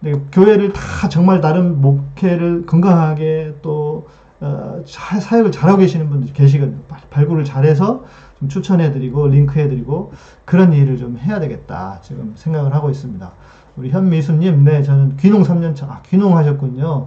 네, 0.00 0.12
교회를 0.32 0.72
다 0.72 1.08
정말 1.08 1.40
다른 1.40 1.80
목회를 1.80 2.66
건강하게 2.66 3.54
또 3.62 4.06
어, 4.40 4.82
사역을 4.86 5.50
잘하고 5.50 5.78
계시는 5.78 6.10
분들이 6.10 6.32
계시거든요. 6.32 6.78
발굴을 7.10 7.44
잘해서 7.44 8.04
좀 8.38 8.48
추천해드리고 8.48 9.26
링크해드리고 9.26 10.12
그런 10.44 10.72
일을 10.72 10.96
좀 10.96 11.18
해야 11.18 11.40
되겠다 11.40 11.98
지금 12.02 12.34
생각을 12.36 12.72
하고 12.72 12.88
있습니다. 12.88 13.32
우리 13.78 13.90
현미수님, 13.90 14.64
네 14.64 14.82
저는 14.82 15.16
귀농 15.18 15.44
3년차, 15.44 15.88
아, 15.88 16.02
귀농 16.06 16.36
하셨군요. 16.36 17.06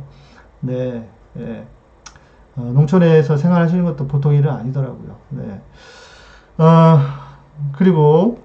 네, 0.62 1.06
네. 1.34 1.68
어, 2.56 2.62
농촌에서 2.62 3.36
생활하시는 3.36 3.84
것도 3.84 4.08
보통 4.08 4.34
일은 4.34 4.50
아니더라고요. 4.50 5.16
네. 5.30 5.62
어, 6.58 7.00
그리고 7.74 8.40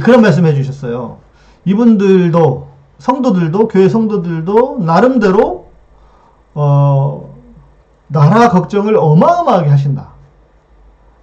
그런 0.00 0.22
말씀 0.22 0.46
해주셨어요. 0.46 1.18
이분들도 1.64 2.68
성도들도 2.98 3.68
교회 3.68 3.88
성도들도 3.88 4.78
나름대로 4.84 5.70
어, 6.54 7.34
나라 8.06 8.48
걱정을 8.50 8.96
어마어마하게 8.96 9.70
하신다. 9.70 10.10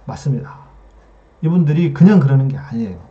맞습니다. 0.04 0.58
이분들이 1.40 1.94
그냥 1.94 2.20
그러는 2.20 2.48
게 2.48 2.58
아니에요. 2.58 3.07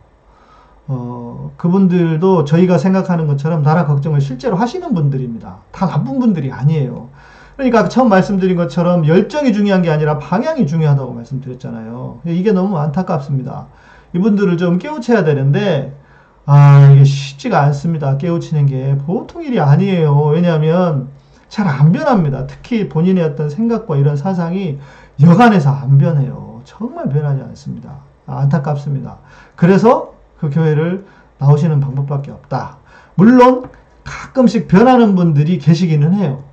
어, 0.88 1.52
그분들도 1.56 2.44
저희가 2.44 2.78
생각하는 2.78 3.26
것처럼 3.26 3.62
나라 3.62 3.86
걱정을 3.86 4.20
실제로 4.20 4.56
하시는 4.56 4.94
분들입니다. 4.94 5.58
다 5.70 5.86
나쁜 5.86 6.18
분들이 6.18 6.50
아니에요. 6.52 7.10
그러니까 7.56 7.88
처음 7.88 8.08
말씀드린 8.08 8.56
것처럼 8.56 9.06
열정이 9.06 9.52
중요한 9.52 9.82
게 9.82 9.90
아니라 9.90 10.18
방향이 10.18 10.66
중요하다고 10.66 11.12
말씀드렸잖아요. 11.14 12.20
이게 12.26 12.52
너무 12.52 12.78
안타깝습니다. 12.78 13.68
이분들을 14.14 14.56
좀 14.58 14.78
깨우쳐야 14.78 15.24
되는데, 15.24 15.98
아, 16.46 16.90
이게 16.92 17.04
쉽지가 17.04 17.60
않습니다. 17.64 18.16
깨우치는 18.16 18.66
게 18.66 18.96
보통 19.06 19.42
일이 19.44 19.60
아니에요. 19.60 20.16
왜냐하면 20.26 21.10
잘 21.48 21.66
안 21.66 21.92
변합니다. 21.92 22.46
특히 22.46 22.88
본인의 22.88 23.24
어떤 23.24 23.50
생각과 23.50 23.96
이런 23.96 24.16
사상이 24.16 24.78
여간해서 25.22 25.70
안 25.70 25.98
변해요. 25.98 26.60
정말 26.64 27.08
변하지 27.08 27.42
않습니다. 27.42 28.04
아, 28.26 28.38
안타깝습니다. 28.40 29.18
그래서 29.56 30.17
그 30.40 30.50
교회를 30.50 31.06
나오시는 31.38 31.80
방법밖에 31.80 32.30
없다. 32.30 32.78
물론 33.14 33.64
가끔씩 34.04 34.68
변하는 34.68 35.14
분들이 35.14 35.58
계시기는 35.58 36.14
해요. 36.14 36.44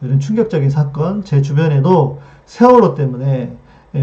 이런 0.00 0.18
충격적인 0.18 0.70
사건, 0.70 1.24
제 1.24 1.42
주변에도 1.42 2.20
세월호 2.46 2.94
때문에 2.94 3.56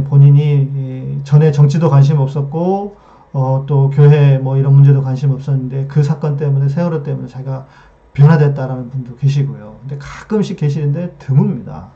본인이 0.07 1.21
전에 1.23 1.51
정치도 1.51 1.89
관심 1.89 2.19
없었고, 2.19 2.97
어, 3.33 3.63
또 3.67 3.89
교회 3.89 4.37
뭐 4.37 4.57
이런 4.57 4.73
문제도 4.73 5.01
관심 5.01 5.31
없었는데 5.31 5.87
그 5.87 6.03
사건 6.03 6.37
때문에 6.37 6.69
세월호 6.69 7.03
때문에 7.03 7.27
자기가 7.27 7.67
변화됐다라는 8.13 8.89
분도 8.89 9.15
계시고요. 9.17 9.77
근데 9.81 9.97
가끔씩 9.99 10.57
계시는데 10.57 11.15
드뭅니다. 11.19 11.87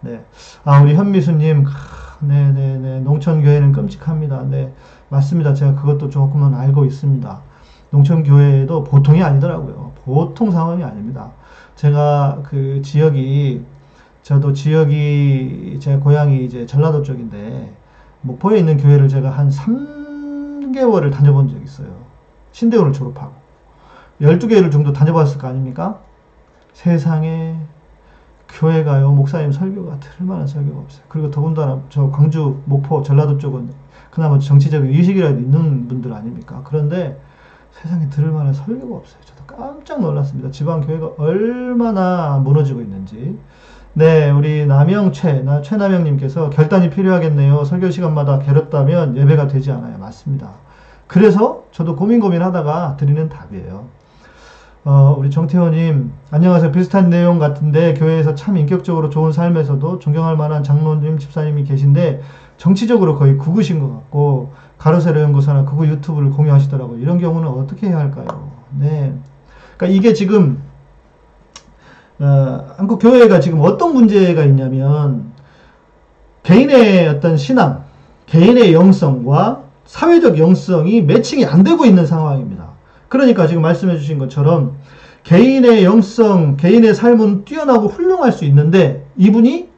네. 0.00 0.24
아, 0.64 0.80
우리 0.80 0.94
현미수님, 0.94 1.64
네네네. 2.20 3.00
농촌교회는 3.00 3.72
끔찍합니다. 3.72 4.44
네. 4.48 4.72
맞습니다. 5.10 5.54
제가 5.54 5.74
그것도 5.74 6.08
조금은 6.08 6.54
알고 6.54 6.84
있습니다. 6.84 7.42
농촌교회도 7.90 8.84
보통이 8.84 9.22
아니더라고요. 9.22 9.92
보통 10.04 10.50
상황이 10.50 10.82
아닙니다. 10.84 11.32
제가 11.74 12.42
그 12.44 12.80
지역이, 12.82 13.64
저도 14.22 14.52
지역이, 14.52 15.78
제 15.80 15.96
고향이 15.96 16.44
이제 16.44 16.64
전라도 16.64 17.02
쪽인데, 17.02 17.74
목포에 18.22 18.58
있는 18.58 18.76
교회를 18.76 19.08
제가 19.08 19.30
한 19.30 19.50
3개월을 19.50 21.12
다녀본 21.12 21.48
적이 21.48 21.64
있어요. 21.64 21.88
신대원을 22.52 22.92
졸업하고. 22.92 23.32
12개를 24.20 24.70
정도 24.70 24.92
다녀봤을 24.92 25.38
거 25.38 25.48
아닙니까? 25.48 25.98
세상에 26.72 27.56
교회가요, 28.48 29.10
목사님 29.12 29.50
설교가 29.50 29.98
들만한 29.98 30.46
설교가 30.46 30.80
없어요. 30.80 31.02
그리고 31.08 31.30
더군다나 31.30 31.80
저 31.88 32.10
광주, 32.10 32.60
목포, 32.66 33.02
전라도 33.02 33.38
쪽은 33.38 33.79
그나마 34.10 34.38
정치적인 34.38 34.90
의식이라도 34.90 35.38
있는 35.38 35.88
분들 35.88 36.12
아닙니까? 36.12 36.62
그런데 36.64 37.20
세상에 37.72 38.08
들을 38.08 38.30
만한 38.30 38.52
설교가 38.52 38.96
없어요. 38.96 39.20
저도 39.24 39.44
깜짝 39.46 40.00
놀랐습니다. 40.00 40.50
지방 40.50 40.80
교회가 40.80 41.12
얼마나 41.18 42.38
무너지고 42.38 42.80
있는지. 42.80 43.38
네, 43.92 44.30
우리 44.30 44.66
남영최, 44.66 45.42
나 45.42 45.62
최남영님께서 45.62 46.50
결단이 46.50 46.90
필요하겠네요. 46.90 47.64
설교 47.64 47.90
시간마다 47.90 48.38
괴롭다면 48.38 49.16
예배가 49.16 49.48
되지 49.48 49.72
않아요. 49.72 49.98
맞습니다. 49.98 50.50
그래서 51.06 51.64
저도 51.72 51.96
고민 51.96 52.20
고민하다가 52.20 52.96
드리는 52.96 53.28
답이에요. 53.28 53.86
어, 54.82 55.14
우리 55.18 55.30
정태호님, 55.30 56.10
안녕하세요. 56.30 56.72
비슷한 56.72 57.10
내용 57.10 57.38
같은데, 57.38 57.92
교회에서 57.92 58.34
참 58.34 58.56
인격적으로 58.56 59.10
좋은 59.10 59.30
삶에서도 59.30 59.98
존경할 59.98 60.38
만한 60.38 60.62
장로님, 60.62 61.18
집사님이 61.18 61.64
계신데, 61.64 62.22
정치적으로 62.56 63.18
거의 63.18 63.36
구구신 63.36 63.80
것 63.80 63.90
같고, 63.90 64.54
가로세로 64.78 65.20
연구소나 65.20 65.66
그구 65.66 65.86
유튜브를 65.86 66.30
공유하시더라고요. 66.30 66.98
이런 66.98 67.18
경우는 67.18 67.46
어떻게 67.46 67.88
해야 67.88 67.98
할까요? 67.98 68.52
네. 68.78 69.12
그러니까 69.76 69.98
이게 69.98 70.14
지금, 70.14 70.62
어, 72.18 72.64
한국 72.78 73.00
교회가 73.00 73.40
지금 73.40 73.60
어떤 73.60 73.92
문제가 73.92 74.44
있냐면, 74.44 75.32
개인의 76.42 77.06
어떤 77.06 77.36
신앙, 77.36 77.84
개인의 78.24 78.72
영성과 78.72 79.64
사회적 79.84 80.38
영성이 80.38 81.02
매칭이 81.02 81.44
안 81.44 81.64
되고 81.64 81.84
있는 81.84 82.06
상황입니다. 82.06 82.69
그러니까 83.10 83.46
지금 83.48 83.60
말씀해 83.62 83.98
주신 83.98 84.18
것처럼 84.18 84.78
개인의 85.24 85.84
영성, 85.84 86.56
개인의 86.56 86.94
삶은 86.94 87.44
뛰어나고 87.44 87.88
훌륭할 87.88 88.32
수 88.32 88.44
있는데 88.46 89.04
이분이 89.16 89.68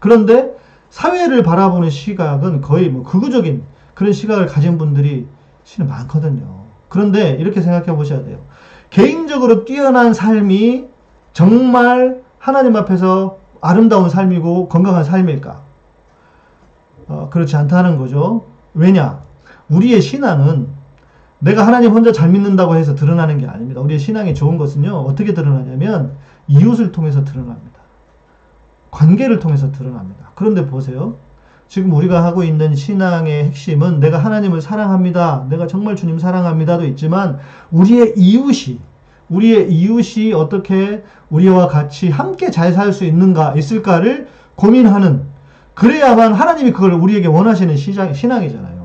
그런데 0.00 0.54
사회를 0.90 1.42
바라보는 1.42 1.88
시각은 1.88 2.60
거의 2.60 2.90
뭐 2.90 3.04
극우적인 3.04 3.62
그런 3.94 4.12
시각을 4.12 4.46
가진 4.46 4.78
분들이 4.78 5.26
실은 5.64 5.86
많거든요. 5.86 6.64
그런데 6.88 7.30
이렇게 7.30 7.60
생각해 7.60 7.96
보셔야 7.96 8.24
돼요. 8.24 8.38
개인적으로 8.90 9.64
뛰어난 9.64 10.12
삶이 10.12 10.86
정말 11.32 12.22
하나님 12.38 12.74
앞에서 12.76 13.38
아름다운 13.60 14.10
삶이고 14.10 14.68
건강한 14.68 15.04
삶일까? 15.04 15.62
어, 17.08 17.30
그렇지 17.30 17.54
않다는 17.56 17.96
거죠. 17.96 18.44
왜냐? 18.74 19.22
우리의 19.68 20.00
신앙은 20.02 20.75
내가 21.46 21.64
하나님 21.64 21.92
혼자 21.92 22.10
잘 22.10 22.28
믿는다고 22.28 22.74
해서 22.74 22.96
드러나는 22.96 23.38
게 23.38 23.46
아닙니다. 23.46 23.80
우리의 23.80 24.00
신앙이 24.00 24.34
좋은 24.34 24.58
것은요, 24.58 24.90
어떻게 24.90 25.32
드러나냐면, 25.32 26.16
이웃을 26.48 26.90
통해서 26.90 27.22
드러납니다. 27.22 27.80
관계를 28.90 29.38
통해서 29.38 29.70
드러납니다. 29.70 30.32
그런데 30.34 30.66
보세요. 30.66 31.14
지금 31.68 31.92
우리가 31.92 32.24
하고 32.24 32.42
있는 32.42 32.74
신앙의 32.74 33.44
핵심은 33.44 34.00
내가 34.00 34.18
하나님을 34.18 34.60
사랑합니다. 34.60 35.46
내가 35.48 35.68
정말 35.68 35.94
주님 35.94 36.18
사랑합니다도 36.18 36.84
있지만, 36.86 37.38
우리의 37.70 38.14
이웃이, 38.16 38.80
우리의 39.28 39.72
이웃이 39.72 40.32
어떻게 40.32 41.04
우리와 41.30 41.68
같이 41.68 42.10
함께 42.10 42.50
잘 42.50 42.72
살 42.72 42.92
수 42.92 43.04
있는가, 43.04 43.54
있을까를 43.54 44.26
고민하는, 44.56 45.22
그래야만 45.74 46.32
하나님이 46.32 46.72
그걸 46.72 46.92
우리에게 46.94 47.28
원하시는 47.28 47.76
시장, 47.76 48.12
신앙이잖아요. 48.12 48.75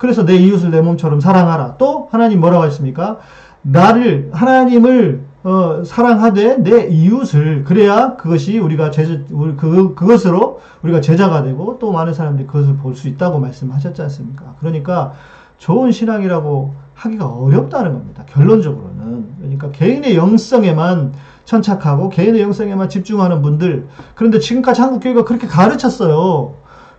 그래서 0.00 0.24
내 0.24 0.34
이웃을 0.36 0.70
내 0.70 0.80
몸처럼 0.80 1.20
사랑하라. 1.20 1.74
또 1.76 2.08
하나님 2.10 2.40
뭐라고 2.40 2.64
하십니까? 2.64 3.18
나를 3.60 4.30
하나님을 4.32 5.20
어, 5.44 5.82
사랑하되 5.84 6.62
내 6.62 6.86
이웃을 6.88 7.64
그래야 7.64 8.16
그것이 8.16 8.58
우리가 8.58 8.90
제자 8.90 9.18
그 9.28 9.94
그것으로 9.94 10.60
우리가 10.82 11.02
제자가 11.02 11.42
되고 11.42 11.78
또 11.78 11.92
많은 11.92 12.14
사람들이 12.14 12.46
그것을 12.46 12.76
볼 12.76 12.94
수 12.94 13.08
있다고 13.08 13.38
말씀하셨지 13.40 14.00
않습니까? 14.02 14.54
그러니까 14.60 15.12
좋은 15.58 15.92
신앙이라고 15.92 16.74
하기가 16.94 17.26
어렵다는 17.26 17.92
겁니다. 17.92 18.24
결론적으로는. 18.26 19.26
그러니까 19.38 19.70
개인의 19.70 20.16
영성에만 20.16 21.12
천착하고 21.44 22.08
개인의 22.08 22.40
영성에만 22.40 22.88
집중하는 22.88 23.42
분들. 23.42 23.86
그런데 24.14 24.38
지금까지 24.38 24.80
한국 24.80 25.00
교회가 25.00 25.24
그렇게 25.24 25.46
가르쳤어요. 25.46 26.54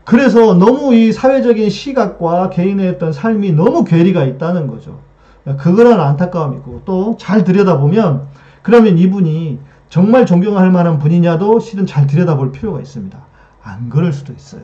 그래서 0.06 0.54
너무 0.56 0.94
이 0.96 1.12
사회적인 1.12 1.70
시각과 1.70 2.50
개인의 2.50 2.90
어떤 2.90 3.14
삶이 3.14 3.54
너무 3.54 3.84
괴리가 3.84 4.24
있다는 4.24 4.68
거죠. 4.68 5.00
그거는 5.58 6.00
안타까움이 6.00 6.58
있고 6.58 6.82
또 6.86 7.16
잘 7.18 7.44
들여다보면 7.44 8.28
그러면 8.62 8.98
이분이 8.98 9.60
정말 9.90 10.26
존경할 10.26 10.72
만한 10.72 11.00
분이냐도 11.00 11.60
실은 11.60 11.86
잘 11.86 12.08
들여다볼 12.08 12.52
필요가 12.52 12.80
있습니다. 12.80 13.18
안 13.64 13.90
그럴 13.90 14.14
수도 14.14 14.34
있어요. 14.34 14.62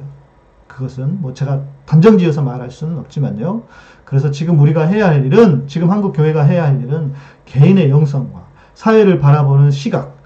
그것은 0.67 1.21
뭐 1.21 1.33
제가 1.33 1.61
단정지어서 1.85 2.43
말할 2.43 2.69
수는 2.69 2.97
없지만요. 2.99 3.63
그래서 4.05 4.31
지금 4.31 4.59
우리가 4.59 4.83
해야 4.83 5.07
할 5.07 5.25
일은 5.25 5.67
지금 5.67 5.89
한국 5.89 6.13
교회가 6.13 6.43
해야 6.43 6.65
할 6.65 6.81
일은 6.81 7.13
개인의 7.45 7.89
영성과 7.89 8.45
사회를 8.75 9.19
바라보는 9.19 9.71
시각, 9.71 10.16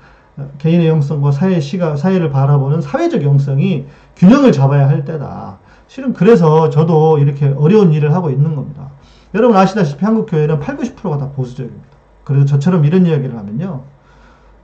개인의 0.58 0.88
영성과 0.88 1.32
사회의 1.32 1.62
시각, 1.62 1.98
사회를 1.98 2.30
바라보는 2.32 2.82
사회적 2.82 3.24
영성이 3.24 3.86
균형을 4.16 4.52
잡아야 4.52 4.88
할 4.88 5.06
때다. 5.06 5.60
실은 5.88 6.14
그래서 6.14 6.70
저도 6.70 7.18
이렇게 7.18 7.48
어려운 7.58 7.92
일을 7.92 8.14
하고 8.14 8.30
있는 8.30 8.56
겁니다. 8.56 8.90
여러분 9.34 9.58
아시다시피 9.58 10.04
한국 10.04 10.26
교회는 10.26 10.60
8, 10.60 10.78
90%가 10.78 11.18
다 11.18 11.30
보수적입니다. 11.30 11.86
그래서 12.24 12.46
저처럼 12.46 12.86
이런 12.86 13.06
이야기를 13.06 13.38
하면요. 13.38 13.84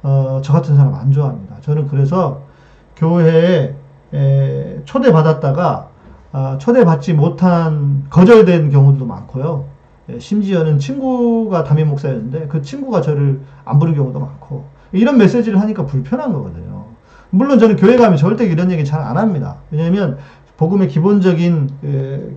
어, 0.03 0.41
저 0.43 0.53
같은 0.53 0.75
사람 0.75 0.95
안 0.95 1.11
좋아합니다. 1.11 1.57
저는 1.61 1.87
그래서 1.87 2.43
교회에 2.95 3.75
에, 4.13 4.81
초대받았다가 4.85 5.89
아, 6.31 6.57
초대받지 6.59 7.13
못한 7.13 8.05
거절된 8.09 8.69
경우도 8.69 9.05
많고요. 9.05 9.65
예, 10.09 10.19
심지어는 10.19 10.79
친구가 10.79 11.63
담임 11.63 11.89
목사였는데 11.89 12.47
그 12.47 12.61
친구가 12.61 13.01
저를 13.01 13.41
안 13.65 13.79
부른 13.79 13.95
경우도 13.95 14.19
많고 14.19 14.65
이런 14.91 15.17
메시지를 15.17 15.59
하니까 15.61 15.85
불편한 15.85 16.33
거거든요. 16.33 16.85
물론 17.29 17.59
저는 17.59 17.75
교회 17.75 17.97
가면 17.97 18.17
절대 18.17 18.45
이런 18.45 18.71
얘기 18.71 18.85
잘 18.85 19.01
안 19.01 19.17
합니다. 19.17 19.57
왜냐하면 19.71 20.17
복음의 20.57 20.87
기본적인 20.87 21.69
에, 21.83 22.29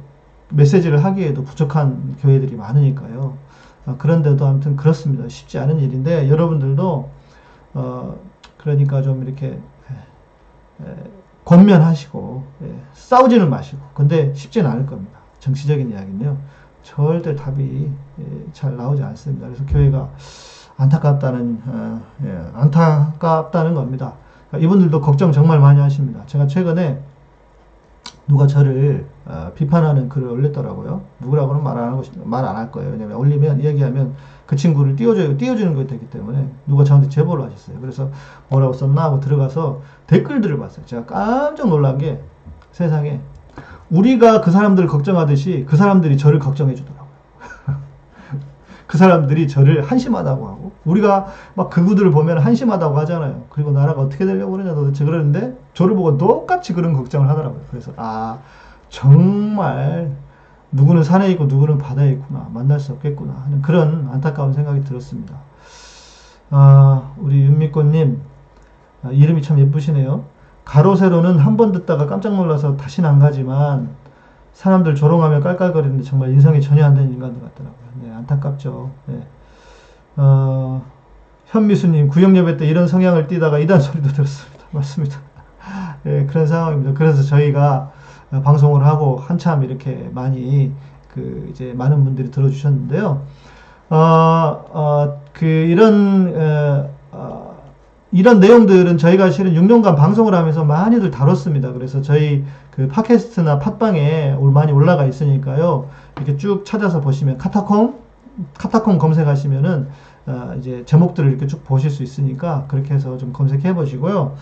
메시지를 0.51 1.05
하기에도 1.05 1.45
부족한 1.45 2.17
교회들이 2.21 2.57
많으니까요. 2.57 3.37
아, 3.87 3.95
그런데도 3.99 4.45
아무튼 4.47 4.77
그렇습니다. 4.77 5.29
쉽지 5.29 5.59
않은 5.59 5.79
일인데 5.79 6.29
여러분들도 6.29 7.09
어, 7.75 8.17
그러니까 8.59 9.01
좀 9.03 9.25
이렇게 9.25 9.47
에, 9.47 10.85
에, 10.85 10.95
권면하시고 11.45 12.45
예, 12.65 12.75
싸우지는 12.93 13.49
마시고 13.49 13.81
근데 13.95 14.35
쉽지는 14.35 14.71
않을 14.71 14.87
겁니다. 14.87 15.19
정치적인 15.39 15.91
이야기는요. 15.91 16.37
절대 16.83 17.35
답이 17.35 17.91
예, 18.21 18.25
잘 18.53 18.77
나오지 18.77 19.03
않습니다. 19.03 19.47
그래서 19.47 19.65
교회가 19.67 20.11
안타깝다는 20.81 21.63
어, 21.67 22.01
예, 22.25 22.43
안타깝다는 22.55 23.75
겁니다. 23.75 24.15
이분들도 24.59 25.01
걱정 25.01 25.31
정말 25.31 25.61
많이 25.61 25.79
하십니다. 25.81 26.23
제가 26.27 26.47
최근에 26.47 27.01
누가 28.27 28.47
저를 28.47 29.07
어, 29.27 29.53
비판하는 29.55 30.09
글을 30.09 30.29
올렸더라고요. 30.29 31.03
누구라고는 31.21 31.63
말 31.63 31.77
안 31.77 31.89
하고 31.93 32.03
말 32.25 32.45
안 32.45 32.57
할 32.57 32.73
거예요. 32.73 32.93
왜냐면 32.93 33.17
올리면 33.19 33.63
얘기하면 33.63 34.15
그 34.47 34.57
친구를 34.57 34.97
띄워줘요. 34.97 35.37
띄워주는 35.37 35.75
것이 35.75 35.87
되기 35.87 36.09
때문에 36.09 36.49
누가 36.67 36.83
저한테 36.85 37.09
제보를 37.09 37.45
하셨어요. 37.45 37.79
그래서 37.81 38.11
뭐라고 38.49 38.73
썼나 38.73 39.03
하고 39.03 39.21
들어가서 39.21 39.83
댓글들을 40.07 40.59
봤어요. 40.59 40.87
제가 40.87 41.05
깜짝 41.05 41.69
놀란 41.69 41.99
게 41.99 42.21
세상에 42.73 43.21
우리가 43.91 44.41
그 44.41 44.51
사람들을 44.51 44.89
걱정하듯이 44.89 45.67
그 45.69 45.77
사람들이 45.77 46.17
저를 46.17 46.39
걱정해 46.39 46.75
주더라고요. 46.75 47.10
그 48.91 48.99
사람들이 48.99 49.47
저를 49.47 49.83
한심하다고 49.83 50.49
하고 50.49 50.73
우리가 50.85 51.27
막 51.55 51.71
그구들을 51.71 52.11
보면 52.11 52.39
한심하다고 52.39 52.99
하잖아요. 52.99 53.45
그리고 53.49 53.71
나라가 53.71 54.03
어떻게 54.03 54.27
되려고 54.27 54.51
그러냐 54.51 54.75
도대체 54.75 55.05
그러는데 55.05 55.57
저를 55.75 55.95
보고 55.95 56.19
똑같이 56.19 56.73
그런 56.73 56.93
걱정을 56.93 57.29
하더라고요. 57.29 57.61
그래서 57.71 57.93
아 57.97 58.39
정말 58.89 60.11
누구는 60.73 61.05
산에 61.05 61.31
있고 61.31 61.45
누구는 61.45 61.79
바다에 61.79 62.11
있구나 62.11 62.49
만날 62.53 62.81
수 62.81 62.91
없겠구나 62.95 63.33
하는 63.45 63.63
그런 63.63 64.09
안타까운 64.13 64.53
생각이 64.55 64.83
들었습니다. 64.83 65.37
아 66.51 67.13
우리 67.19 67.43
윤미꽃님 67.43 68.21
아, 69.05 69.11
이름이 69.13 69.43
참 69.43 69.61
예쁘시네요. 69.61 70.25
가로 70.65 70.97
세로는 70.97 71.39
한 71.39 71.57
번 71.57 71.71
듣다가 71.71 72.07
깜짝 72.07 72.35
놀라서 72.35 72.77
다시는 72.77 73.09
안 73.09 73.21
가지만 73.21 73.91
사람들 74.53 74.95
조롱하며 74.95 75.41
깔깔거리는데 75.41 76.05
정말 76.05 76.31
인성이 76.31 76.61
전혀 76.61 76.85
안 76.85 76.95
되는 76.95 77.13
인간들 77.13 77.41
같더라고요. 77.41 77.81
네, 78.03 78.13
안타깝죠. 78.15 78.91
네. 79.07 79.27
어, 80.17 80.83
현미수님, 81.47 82.09
구역예배 82.09 82.57
때 82.57 82.67
이런 82.67 82.87
성향을 82.87 83.27
띠다가 83.27 83.59
이단 83.59 83.81
소리도 83.81 84.09
들었습니다. 84.11 84.65
맞습니다. 84.71 85.19
네, 86.03 86.27
그런 86.27 86.47
상황입니다. 86.47 86.95
그래서 86.95 87.23
저희가 87.23 87.93
방송을 88.31 88.87
하고 88.87 89.17
한참 89.17 89.65
이렇게 89.65 90.09
많이 90.13 90.73
그 91.13 91.49
이제 91.51 91.73
많은 91.75 92.05
분들이 92.05 92.31
들어주셨는데요. 92.31 93.23
어, 93.91 93.97
어, 93.97 95.21
그 95.33 95.47
이런 95.47 96.33
어, 96.37 96.41
어, 96.41 96.91
이런 98.13 98.41
내용들은 98.41 98.99
저희가 98.99 99.31
실은 99.31 99.55
6년간 99.55 99.97
방송을 99.97 100.35
하면서 100.35 100.65
많이들 100.65 101.11
다뤘습니다. 101.11 101.73
그래서 101.73 102.03
저희 102.03 102.45
그 102.71 102.89
팟캐스트나 102.89 103.59
팟빵에 103.61 104.37
많이 104.53 104.73
올라가 104.73 105.05
있으니까요. 105.05 105.89
이렇게 106.17 106.37
쭉 106.37 106.65
찾아서 106.65 107.01
보시면 107.01 107.39
카타콤 107.39 108.01
카타콤 108.59 108.99
검색하시면은 108.99 109.89
어, 110.27 110.55
이제 110.59 110.85
제목들을 110.87 111.31
이렇게 111.31 111.47
쭉 111.47 111.65
보실 111.65 111.91
수 111.91 112.03
있으니까 112.03 112.65
그렇게 112.69 112.95
해서 112.95 113.17
좀 113.17 113.33
검색해 113.33 113.75
보시고요. 113.75 114.35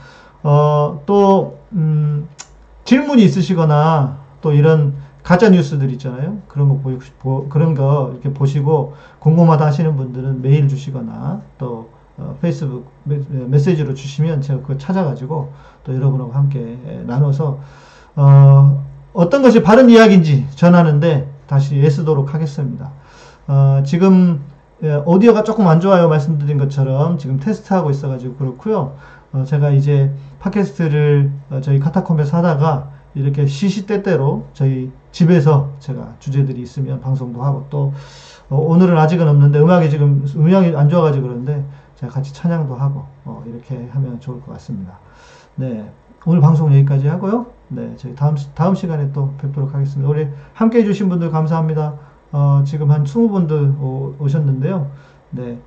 어, 0.42 1.02
또 1.04 1.58
음, 1.72 2.28
질문이 2.84 3.22
있으시거나 3.22 4.18
또 4.40 4.52
이런 4.52 4.94
가짜 5.22 5.50
뉴스들 5.50 5.90
있잖아요. 5.92 6.38
그런 6.48 6.68
거 6.68 6.76
보고 6.76 6.98
보, 7.18 7.48
그런 7.48 7.74
거 7.74 8.10
이렇게 8.12 8.32
보시고 8.32 8.94
궁금하다 9.18 9.66
하시는 9.66 9.94
분들은 9.94 10.40
메일 10.40 10.68
주시거나 10.68 11.42
또 11.58 11.90
어, 11.92 11.97
페이스북 12.40 12.86
메시지로 13.04 13.94
주시면 13.94 14.40
제가 14.40 14.60
그거 14.62 14.76
찾아가지고 14.76 15.52
또 15.84 15.94
여러분하고 15.94 16.32
함께 16.32 16.78
나눠서 17.06 17.60
어, 18.16 18.84
어떤 19.12 19.42
것이 19.42 19.62
바른 19.62 19.88
이야기인지 19.90 20.46
전하는데 20.54 21.28
다시 21.46 21.76
애쓰도록 21.76 22.34
하겠습니다. 22.34 22.90
어, 23.46 23.82
지금 23.84 24.42
예, 24.82 24.94
오디오가 25.06 25.42
조금 25.42 25.66
안 25.66 25.80
좋아요 25.80 26.08
말씀드린 26.08 26.56
것처럼 26.56 27.18
지금 27.18 27.40
테스트하고 27.40 27.90
있어가지고 27.90 28.36
그렇고요. 28.36 28.96
어, 29.32 29.44
제가 29.44 29.70
이제 29.70 30.12
팟캐스트를 30.38 31.32
어, 31.50 31.60
저희 31.60 31.80
카타콤에서 31.80 32.36
하다가 32.36 32.90
이렇게 33.14 33.46
시시때때로 33.46 34.46
저희 34.52 34.92
집에서 35.10 35.72
제가 35.80 36.14
주제들이 36.20 36.60
있으면 36.60 37.00
방송도 37.00 37.42
하고 37.42 37.66
또 37.70 37.92
어, 38.50 38.56
오늘은 38.56 38.96
아직은 38.96 39.26
없는데 39.26 39.58
음악이 39.58 39.90
지금 39.90 40.24
음향이 40.36 40.76
안 40.76 40.88
좋아가지고 40.88 41.26
그런데 41.26 41.64
제가 41.98 42.12
같이 42.12 42.32
찬양도 42.32 42.74
하고 42.74 43.06
어, 43.24 43.42
이렇게 43.46 43.88
하면 43.92 44.20
좋을 44.20 44.40
것 44.40 44.52
같습니다. 44.52 44.98
네. 45.56 45.90
오늘 46.26 46.40
방송 46.40 46.72
여기까지 46.72 47.08
하고요. 47.08 47.46
네, 47.68 47.94
저희 47.96 48.14
다음, 48.14 48.36
다음 48.54 48.74
시간에 48.74 49.12
또 49.12 49.34
뵙도록 49.38 49.74
하겠습니다. 49.74 50.08
우리 50.10 50.28
함께 50.52 50.78
해주신 50.80 51.08
분들 51.08 51.30
감사합니다. 51.30 51.94
어, 52.32 52.62
지금 52.66 52.90
한 52.90 53.04
20분들 53.04 53.80
오, 53.80 54.14
오셨는데요. 54.18 54.90
네, 55.30 55.58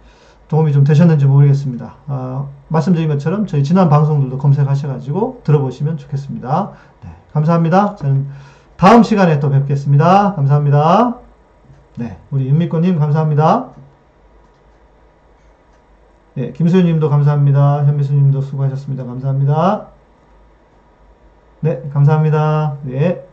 도움이 0.47 0.73
좀 0.73 0.83
되셨는지 0.83 1.25
모르겠습니다. 1.25 1.95
어, 2.07 2.49
말씀드린 2.67 3.07
것처럼 3.07 3.47
저희 3.47 3.63
지난 3.63 3.89
방송들도 3.89 4.37
검색하셔가지고 4.37 5.41
들어보시면 5.43 5.97
좋겠습니다. 5.97 6.71
네, 7.03 7.09
감사합니다. 7.33 7.95
저는 7.95 8.27
다음 8.77 9.03
시간에 9.03 9.39
또 9.39 9.49
뵙겠습니다. 9.49 10.35
감사합니다. 10.35 11.17
네, 11.97 12.17
우리 12.29 12.47
윤미꽃님 12.47 12.99
감사합니다. 12.99 13.80
네, 16.33 16.53
김소연님도 16.53 17.09
감사합니다. 17.09 17.85
현미수님도 17.85 18.41
수고하셨습니다. 18.41 19.03
감사합니다. 19.05 19.87
네, 21.59 21.89
감사합니다. 21.93 22.77
네. 22.83 23.30